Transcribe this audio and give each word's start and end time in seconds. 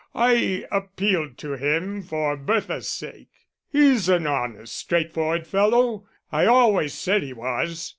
I 0.15 0.65
appealed 0.71 1.37
to 1.37 1.53
him 1.57 2.01
for 2.01 2.35
Bertha's 2.35 2.87
sake. 2.89 3.29
He's 3.71 4.09
an 4.09 4.25
honest, 4.25 4.75
straightforward 4.75 5.45
fellow 5.45 6.07
I 6.31 6.47
always 6.47 6.95
said 6.95 7.21
he 7.21 7.33
was. 7.33 7.89